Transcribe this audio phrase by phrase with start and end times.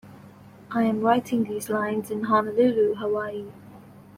[0.71, 3.51] I am writing these lines in Honolulu, Hawaii.